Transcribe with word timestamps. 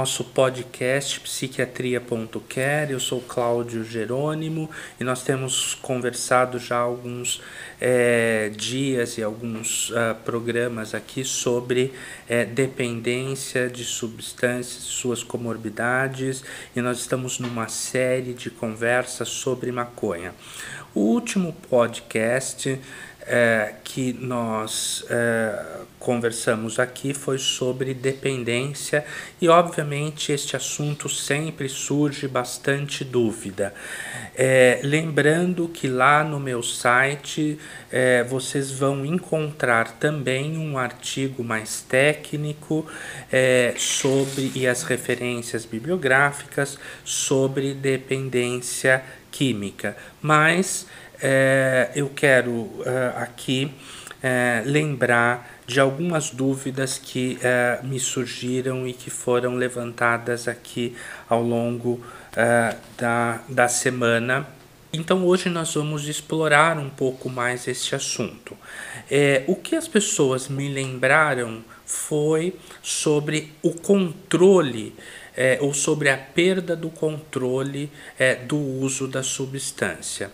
nosso 0.00 0.24
podcast 0.24 1.20
psiquiatria.care. 1.20 2.90
Eu 2.90 2.98
sou 2.98 3.20
Cláudio 3.20 3.84
Jerônimo 3.84 4.70
e 4.98 5.04
nós 5.04 5.22
temos 5.22 5.74
conversado 5.74 6.58
já 6.58 6.78
alguns 6.78 7.42
é, 7.78 8.50
dias 8.56 9.18
e 9.18 9.22
alguns 9.22 9.90
uh, 9.90 10.14
programas 10.24 10.94
aqui 10.94 11.22
sobre 11.22 11.92
é, 12.26 12.46
dependência 12.46 13.68
de 13.68 13.84
substâncias, 13.84 14.84
suas 14.84 15.22
comorbidades, 15.22 16.42
e 16.74 16.80
nós 16.80 16.98
estamos 17.00 17.38
numa 17.38 17.68
série 17.68 18.32
de 18.32 18.48
conversas 18.48 19.28
sobre 19.28 19.70
maconha. 19.70 20.34
O 20.94 21.00
último 21.00 21.52
podcast 21.68 22.80
é, 23.32 23.74
que 23.84 24.12
nós 24.12 25.04
é, 25.08 25.64
conversamos 26.00 26.80
aqui 26.80 27.14
foi 27.14 27.38
sobre 27.38 27.94
dependência 27.94 29.04
e, 29.40 29.48
obviamente, 29.48 30.32
este 30.32 30.56
assunto 30.56 31.08
sempre 31.08 31.68
surge 31.68 32.26
bastante 32.26 33.04
dúvida. 33.04 33.72
É, 34.34 34.80
lembrando 34.82 35.68
que 35.68 35.86
lá 35.86 36.24
no 36.24 36.40
meu 36.40 36.60
site 36.60 37.56
é, 37.92 38.24
vocês 38.24 38.72
vão 38.72 39.06
encontrar 39.06 39.92
também 39.92 40.58
um 40.58 40.76
artigo 40.76 41.44
mais 41.44 41.82
técnico 41.82 42.84
é, 43.30 43.74
sobre 43.76 44.50
e 44.56 44.66
as 44.66 44.82
referências 44.82 45.64
bibliográficas 45.64 46.76
sobre 47.04 47.74
dependência 47.74 49.04
química, 49.30 49.96
mas 50.20 50.86
é, 51.22 51.90
eu 51.94 52.08
quero 52.08 52.70
é, 52.84 53.12
aqui 53.16 53.72
é, 54.22 54.62
lembrar 54.66 55.60
de 55.66 55.80
algumas 55.80 56.30
dúvidas 56.30 56.98
que 56.98 57.38
é, 57.42 57.80
me 57.82 57.98
surgiram 57.98 58.86
e 58.86 58.92
que 58.92 59.10
foram 59.10 59.54
levantadas 59.54 60.48
aqui 60.48 60.96
ao 61.28 61.42
longo 61.42 62.04
da, 62.96 63.40
da 63.48 63.66
semana. 63.66 64.46
Então 64.92 65.24
hoje 65.24 65.48
nós 65.48 65.72
vamos 65.74 66.08
explorar 66.08 66.76
um 66.76 66.90
pouco 66.90 67.28
mais 67.28 67.68
este 67.68 67.94
assunto. 67.94 68.56
É, 69.08 69.44
o 69.46 69.54
que 69.54 69.76
as 69.76 69.86
pessoas 69.86 70.48
me 70.48 70.68
lembraram 70.68 71.64
foi 71.86 72.54
sobre 72.82 73.52
o 73.62 73.72
controle 73.72 74.94
é, 75.36 75.58
ou 75.60 75.72
sobre 75.72 76.10
a 76.10 76.16
perda 76.16 76.74
do 76.74 76.90
controle 76.90 77.90
é, 78.18 78.34
do 78.34 78.56
uso 78.56 79.06
da 79.06 79.22
substância. 79.22 80.32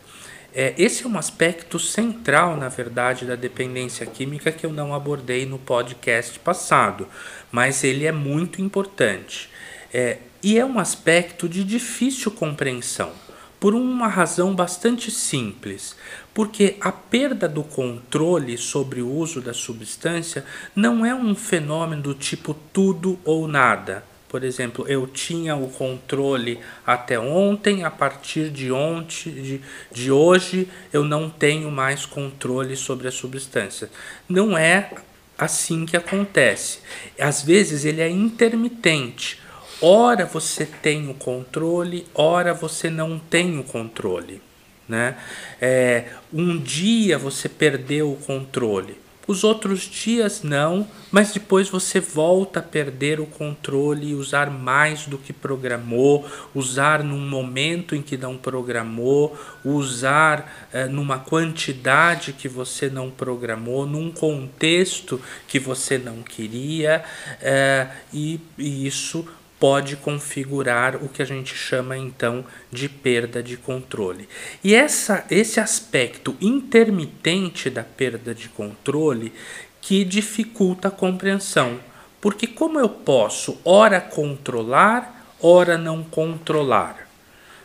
É, 0.58 0.72
esse 0.78 1.04
é 1.04 1.06
um 1.06 1.18
aspecto 1.18 1.78
central, 1.78 2.56
na 2.56 2.70
verdade, 2.70 3.26
da 3.26 3.36
dependência 3.36 4.06
química 4.06 4.50
que 4.50 4.64
eu 4.64 4.72
não 4.72 4.94
abordei 4.94 5.44
no 5.44 5.58
podcast 5.58 6.38
passado, 6.38 7.06
mas 7.52 7.84
ele 7.84 8.06
é 8.06 8.10
muito 8.10 8.62
importante. 8.62 9.50
É, 9.92 10.16
e 10.42 10.58
é 10.58 10.64
um 10.64 10.78
aspecto 10.78 11.46
de 11.46 11.62
difícil 11.62 12.30
compreensão, 12.30 13.12
por 13.60 13.74
uma 13.74 14.08
razão 14.08 14.54
bastante 14.54 15.10
simples, 15.10 15.94
porque 16.32 16.78
a 16.80 16.90
perda 16.90 17.46
do 17.46 17.62
controle 17.62 18.56
sobre 18.56 19.02
o 19.02 19.12
uso 19.12 19.42
da 19.42 19.52
substância 19.52 20.42
não 20.74 21.04
é 21.04 21.14
um 21.14 21.34
fenômeno 21.34 22.00
do 22.00 22.14
tipo 22.14 22.56
tudo 22.72 23.18
ou 23.26 23.46
nada 23.46 24.02
por 24.36 24.44
exemplo, 24.44 24.86
eu 24.86 25.06
tinha 25.06 25.56
o 25.56 25.70
controle 25.70 26.60
até 26.86 27.18
ontem, 27.18 27.84
a 27.84 27.90
partir 27.90 28.50
de 28.50 28.70
ontem, 28.70 29.30
de, 29.32 29.60
de 29.90 30.12
hoje, 30.12 30.68
eu 30.92 31.02
não 31.02 31.30
tenho 31.30 31.70
mais 31.70 32.04
controle 32.04 32.76
sobre 32.76 33.08
a 33.08 33.10
substância. 33.10 33.88
Não 34.28 34.58
é 34.58 34.90
assim 35.38 35.86
que 35.86 35.96
acontece. 35.96 36.80
Às 37.18 37.42
vezes 37.42 37.86
ele 37.86 38.02
é 38.02 38.10
intermitente. 38.10 39.40
Ora 39.80 40.26
você 40.26 40.66
tem 40.66 41.08
o 41.08 41.14
controle, 41.14 42.06
ora 42.14 42.52
você 42.52 42.90
não 42.90 43.18
tem 43.18 43.58
o 43.58 43.64
controle. 43.64 44.42
Né? 44.86 45.16
É, 45.58 46.10
um 46.30 46.58
dia 46.58 47.16
você 47.16 47.48
perdeu 47.48 48.12
o 48.12 48.16
controle 48.16 49.05
os 49.26 49.42
outros 49.42 49.80
dias 49.80 50.42
não, 50.42 50.86
mas 51.10 51.32
depois 51.32 51.68
você 51.68 51.98
volta 51.98 52.60
a 52.60 52.62
perder 52.62 53.20
o 53.20 53.26
controle 53.26 54.14
usar 54.14 54.50
mais 54.50 55.06
do 55.06 55.18
que 55.18 55.32
programou, 55.32 56.26
usar 56.54 57.02
num 57.02 57.18
momento 57.18 57.94
em 57.94 58.02
que 58.02 58.16
não 58.16 58.36
programou, 58.36 59.36
usar 59.64 60.68
eh, 60.72 60.86
numa 60.86 61.18
quantidade 61.18 62.32
que 62.32 62.48
você 62.48 62.88
não 62.88 63.10
programou, 63.10 63.84
num 63.86 64.12
contexto 64.12 65.20
que 65.48 65.58
você 65.58 65.98
não 65.98 66.22
queria, 66.22 67.04
eh, 67.40 67.88
e, 68.12 68.40
e 68.56 68.86
isso 68.86 69.26
pode 69.58 69.96
configurar 69.96 70.96
o 70.96 71.08
que 71.08 71.22
a 71.22 71.24
gente 71.24 71.54
chama 71.54 71.96
então 71.96 72.44
de 72.70 72.88
perda 72.88 73.42
de 73.42 73.56
controle. 73.56 74.28
E 74.62 74.74
essa, 74.74 75.24
esse 75.30 75.58
aspecto 75.58 76.36
intermitente 76.40 77.70
da 77.70 77.82
perda 77.82 78.34
de 78.34 78.48
controle 78.48 79.32
que 79.80 80.04
dificulta 80.04 80.88
a 80.88 80.90
compreensão. 80.90 81.78
Porque 82.20 82.46
como 82.46 82.78
eu 82.78 82.88
posso 82.88 83.58
ora 83.64 84.00
controlar, 84.00 85.34
ora 85.40 85.78
não 85.78 86.02
controlar? 86.02 87.06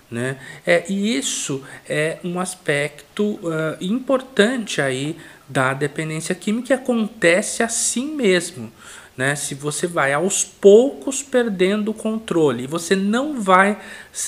Né? 0.10 0.38
É, 0.66 0.84
e 0.90 1.18
isso 1.18 1.64
é 1.88 2.20
um 2.24 2.40
aspecto 2.40 3.24
uh, 3.24 3.78
importante 3.80 4.82
aí 4.82 5.16
da 5.48 5.74
dependência 5.74 6.36
química 6.36 6.68
que 6.68 6.74
acontece 6.74 7.64
assim 7.64 8.14
mesmo 8.14 8.72
né? 9.16 9.36
Se 9.36 9.56
você 9.56 9.88
vai 9.88 10.14
aos 10.14 10.44
poucos 10.44 11.22
perdendo 11.22 11.92
o 11.92 11.94
controle 11.94 12.64
e 12.64 12.68
você 12.68 12.96
não 12.96 13.42
vai, 13.42 13.78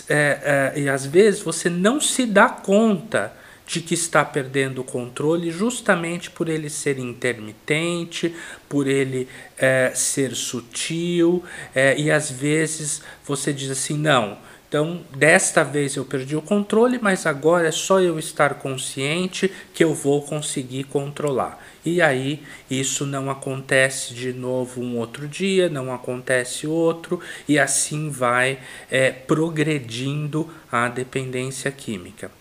é, 0.10 0.72
é, 0.76 0.80
e 0.80 0.90
às 0.90 1.06
vezes 1.06 1.42
você 1.42 1.70
não 1.70 2.00
se 2.02 2.26
dá 2.26 2.50
conta 2.50 3.34
de 3.66 3.80
que 3.82 3.94
está 3.94 4.26
perdendo 4.26 4.82
o 4.82 4.84
controle 4.84 5.50
justamente 5.50 6.30
por 6.30 6.50
ele 6.50 6.70
ser 6.70 7.00
intermitente, 7.00 8.36
por 8.68 8.88
ele 8.88 9.28
é, 9.58 9.92
ser 9.96 10.36
sutil, 10.36 11.44
é, 11.74 11.98
e 11.98 12.12
às 12.12 12.30
vezes 12.30 13.02
você 13.26 13.54
diz 13.54 13.72
assim: 13.72 13.98
não, 13.98 14.38
então 14.74 15.02
desta 15.16 15.64
vez 15.64 15.96
eu 15.96 16.04
perdi 16.04 16.36
o 16.36 16.42
controle, 16.42 16.98
mas 17.00 17.28
agora 17.28 17.68
é 17.68 17.72
só 17.72 18.00
eu 18.00 18.18
estar 18.18 18.56
consciente 18.56 19.52
que 19.72 19.84
eu 19.84 19.94
vou 19.94 20.24
conseguir 20.24 20.86
controlar. 20.86 21.64
E 21.86 22.02
aí 22.02 22.42
isso 22.72 23.06
não 23.06 23.30
acontece 23.30 24.16
de 24.16 24.34
novo 24.34 24.82
um 24.82 24.98
outro 24.98 25.28
dia, 25.28 25.70
não 25.70 25.94
acontece 25.94 26.66
outro, 26.66 27.20
e 27.48 27.60
assim 27.60 28.10
vai 28.10 28.58
é, 28.90 29.12
progredindo 29.12 30.50
a 30.72 30.88
dependência 30.88 31.70
química. 31.70 32.32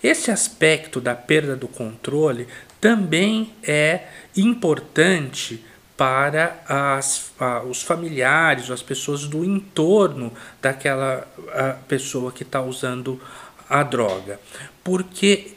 Esse 0.00 0.30
aspecto 0.30 1.00
da 1.00 1.16
perda 1.16 1.56
do 1.56 1.66
controle 1.66 2.46
também 2.80 3.52
é 3.64 4.02
importante 4.36 5.64
para 6.00 6.62
as, 6.66 7.30
os 7.68 7.82
familiares, 7.82 8.70
as 8.70 8.80
pessoas 8.80 9.26
do 9.26 9.44
entorno 9.44 10.32
daquela 10.62 11.28
pessoa 11.86 12.32
que 12.32 12.42
está 12.42 12.62
usando 12.62 13.20
a 13.68 13.82
droga, 13.82 14.40
porque 14.82 15.52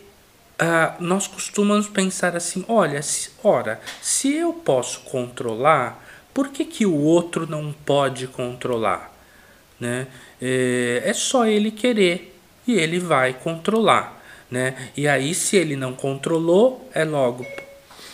Uh, 0.54 1.04
nós 1.04 1.26
costumamos 1.26 1.88
pensar 1.88 2.36
assim: 2.36 2.64
olha, 2.70 3.02
se, 3.02 3.32
ora, 3.44 3.82
se 4.00 4.36
eu 4.36 4.54
posso 4.54 5.02
controlar, 5.02 6.02
por 6.32 6.50
que, 6.50 6.64
que 6.64 6.86
o 6.86 6.96
outro 6.96 7.48
não 7.50 7.74
pode 7.74 8.28
controlar? 8.28 9.12
Né? 9.80 10.08
É, 10.40 11.02
é 11.06 11.14
só 11.14 11.48
ele 11.48 11.72
querer 11.72 12.38
e 12.68 12.76
ele 12.76 13.00
vai 13.00 13.34
controlar. 13.34 14.24
Né? 14.50 14.92
E 14.96 15.08
aí, 15.08 15.34
se 15.34 15.58
ele 15.58 15.76
não 15.76 15.94
controlou, 15.94 16.88
é 16.94 17.04
logo 17.04 17.44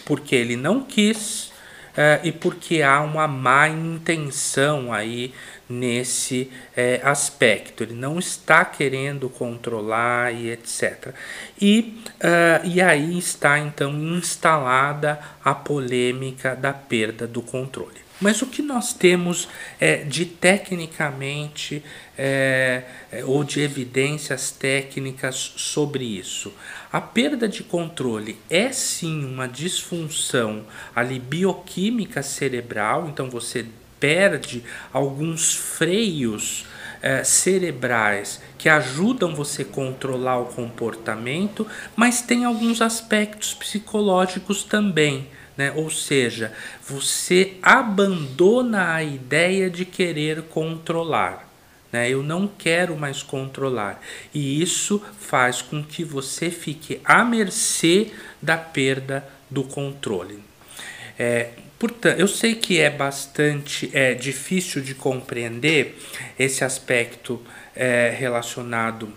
porque 0.06 0.33
ele 0.33 0.56
não 0.56 0.81
quis 0.81 1.51
é, 1.95 2.19
e 2.24 2.31
porque 2.31 2.81
há 2.81 3.01
uma 3.01 3.27
má 3.27 3.68
intenção 3.68 4.91
aí 4.94 5.33
nesse 5.69 6.51
é, 6.75 7.00
aspecto. 7.03 7.83
Ele 7.83 7.94
não 7.94 8.18
está 8.18 8.65
querendo 8.65 9.30
controlar 9.30 10.33
e 10.33 10.50
etc. 10.50 11.13
E, 11.62 12.01
uh, 12.15 12.65
e 12.65 12.81
aí 12.81 13.18
está 13.18 13.59
então 13.59 13.94
instalada 13.94 15.19
a 15.44 15.53
polêmica 15.53 16.56
da 16.56 16.74
perda 16.74 17.27
do 17.27 17.41
controle. 17.41 18.08
Mas 18.19 18.42
o 18.42 18.48
que 18.48 18.62
nós 18.62 18.94
temos 18.94 19.48
é, 19.80 20.04
de 20.04 20.25
tecnicamente 20.25 21.81
é, 22.18 22.83
é, 23.12 23.24
ou 23.24 23.44
de 23.44 23.62
evidências 23.62 24.51
técnicas 24.51 25.54
sobre 25.56 26.04
isso? 26.04 26.54
A 26.92 27.00
perda 27.00 27.48
de 27.48 27.63
controle 27.63 28.38
é 28.50 28.71
sim 28.71 29.24
uma 29.24 29.48
disfunção 29.48 30.66
ali 30.94 31.18
bioquímica 31.18 32.21
cerebral, 32.21 33.07
então 33.07 33.30
você 33.30 33.66
perde 34.00 34.63
alguns 34.92 35.56
freios 35.56 36.66
é, 37.01 37.24
cerebrais 37.24 38.42
que 38.57 38.68
ajudam 38.68 39.33
você 39.33 39.62
a 39.62 39.66
controlar 39.66 40.39
o 40.39 40.45
comportamento, 40.48 41.66
mas 41.95 42.21
tem 42.21 42.44
alguns 42.44 42.81
aspectos 42.81 43.54
psicológicos 43.54 44.63
também 44.63 45.27
Né? 45.59 45.73
Ou 45.75 45.89
seja, 45.89 46.53
você 46.88 47.56
abandona 47.61 48.94
a 48.94 49.03
ideia 49.03 49.69
de 49.69 49.83
querer 49.83 50.44
controlar. 50.44 51.50
Né? 51.91 52.09
Eu 52.09 52.23
não 52.23 52.47
quero 52.47 52.95
mais 52.95 53.21
controlar. 53.21 54.01
E 54.33 54.61
isso 54.61 55.03
faz 55.19 55.61
com 55.61 55.83
que 55.83 56.01
você 56.01 56.50
fique 56.50 57.01
à 57.03 57.25
mercê 57.25 58.13
da 58.41 58.56
perda 58.56 59.27
do 59.50 59.65
controle. 59.65 60.41
É, 61.19 61.50
portanto, 61.77 62.17
eu 62.17 62.27
sei 62.29 62.56
que 62.56 62.79
é 62.79 62.89
bastante 62.89 63.91
é, 63.94 64.13
difícil 64.13 64.81
de 64.81 64.95
compreender 64.95 66.00
esse 66.39 66.63
aspecto 66.63 67.45
é, 67.75 68.15
relacionado 68.17 69.11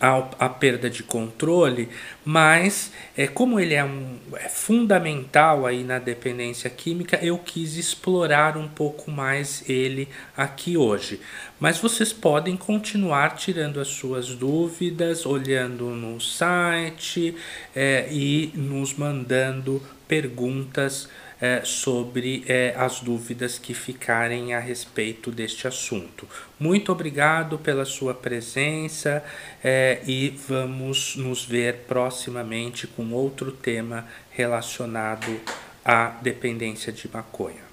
a, 0.00 0.28
a 0.38 0.48
perda 0.48 0.88
de 0.88 1.02
controle, 1.02 1.88
mas 2.24 2.90
é, 3.16 3.26
como 3.26 3.60
ele 3.60 3.74
é, 3.74 3.84
um, 3.84 4.18
é 4.34 4.48
fundamental 4.48 5.66
aí 5.66 5.84
na 5.84 5.98
dependência 5.98 6.70
química, 6.70 7.18
eu 7.22 7.38
quis 7.38 7.76
explorar 7.76 8.56
um 8.56 8.68
pouco 8.68 9.10
mais 9.10 9.68
ele 9.68 10.08
aqui 10.36 10.76
hoje. 10.76 11.20
Mas 11.60 11.78
vocês 11.78 12.12
podem 12.12 12.56
continuar 12.56 13.36
tirando 13.36 13.80
as 13.80 13.88
suas 13.88 14.34
dúvidas, 14.34 15.26
olhando 15.26 15.90
no 15.90 16.20
site 16.20 17.34
é, 17.74 18.08
e 18.10 18.52
nos 18.54 18.94
mandando 18.94 19.82
perguntas 20.06 21.08
é, 21.40 21.62
sobre 21.64 22.44
é, 22.46 22.74
as 22.76 23.00
dúvidas 23.00 23.58
que 23.58 23.74
ficarem 23.74 24.54
a 24.54 24.60
respeito 24.60 25.30
deste 25.30 25.66
assunto. 25.66 26.28
Muito 26.58 26.92
obrigado 26.92 27.58
pela 27.58 27.84
sua 27.84 28.14
presença 28.14 29.22
é, 29.62 30.00
e 30.06 30.30
vamos 30.48 31.16
nos 31.16 31.44
ver 31.44 31.84
proximamente 31.88 32.86
com 32.86 33.12
outro 33.12 33.52
tema 33.52 34.06
relacionado 34.30 35.40
à 35.84 36.06
dependência 36.22 36.92
de 36.92 37.10
maconha. 37.12 37.64